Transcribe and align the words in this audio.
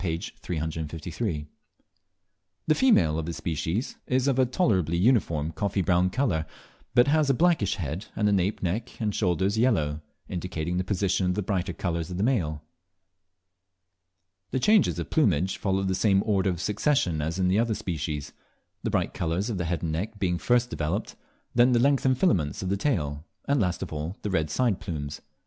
353.) 0.01 1.45
The 2.65 2.73
female 2.73 3.19
of 3.19 3.27
this 3.27 3.37
species 3.37 3.97
is 4.07 4.27
of 4.27 4.39
a 4.39 4.47
tolerably 4.47 4.97
uniform 4.97 5.51
coffee 5.51 5.83
brown 5.83 6.09
colour, 6.09 6.47
but 6.95 7.07
has 7.07 7.29
a 7.29 7.35
blackish 7.35 7.75
head, 7.75 8.07
and 8.15 8.27
the 8.27 8.31
nape 8.33 8.63
neck, 8.63 8.99
and 8.99 9.13
shoulders 9.13 9.59
yellow, 9.59 10.01
indicating 10.27 10.77
the 10.77 10.83
position 10.83 11.27
of 11.27 11.35
the 11.35 11.43
brighter 11.43 11.71
colours 11.71 12.09
of 12.09 12.17
the 12.17 12.23
male. 12.23 12.63
The 14.49 14.59
changes 14.59 14.97
of 14.97 15.11
plumage 15.11 15.57
follow 15.57 15.83
the 15.83 15.93
same 15.93 16.23
order 16.25 16.49
of 16.49 16.59
succession 16.59 17.21
as 17.21 17.37
in 17.37 17.47
the 17.47 17.59
other 17.59 17.75
species, 17.75 18.33
the 18.81 18.89
bright 18.89 19.13
colours 19.13 19.51
of 19.51 19.59
the 19.59 19.65
head 19.65 19.83
and 19.83 19.91
neck 19.91 20.17
being 20.17 20.39
first 20.39 20.71
developed, 20.71 21.15
then 21.53 21.73
the 21.73 21.79
lengthened 21.79 22.17
filaments 22.17 22.63
of 22.63 22.69
the 22.69 22.75
tail, 22.75 23.23
and 23.45 23.61
last 23.61 23.83
of 23.83 23.93
all, 23.93 24.17
the 24.23 24.31
red 24.31 24.49
side 24.49 24.79
plumes. 24.79 25.21